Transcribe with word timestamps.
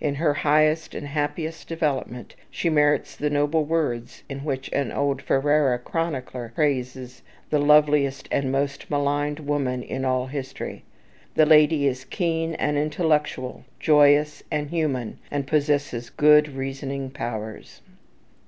In 0.00 0.14
her 0.14 0.32
highest 0.32 0.94
and 0.94 1.08
happiest 1.08 1.66
development, 1.66 2.36
she 2.52 2.70
merits 2.70 3.16
the 3.16 3.28
noble 3.28 3.64
words 3.64 4.22
in 4.28 4.44
which 4.44 4.70
an 4.72 4.92
old 4.92 5.20
Ferrara 5.20 5.76
chronicler 5.76 6.52
praises 6.54 7.22
the 7.50 7.58
loveliest 7.58 8.28
and 8.30 8.44
the 8.46 8.50
most 8.50 8.88
maligned 8.88 9.40
woman 9.40 9.82
in 9.82 10.04
all 10.04 10.28
history: 10.28 10.84
"The 11.34 11.46
lady 11.46 11.88
is 11.88 12.04
keen 12.04 12.54
and 12.54 12.78
intellectual, 12.78 13.64
joyous 13.80 14.40
and 14.52 14.70
human, 14.70 15.18
and 15.32 15.48
possesses 15.48 16.10
good 16.10 16.54
reasoning 16.54 17.10
powers." 17.10 17.80